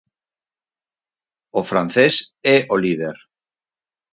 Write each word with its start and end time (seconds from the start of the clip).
O 1.59 1.61
francés 1.69 2.15
é 2.55 2.57
o 2.73 2.75
líder. 2.83 3.15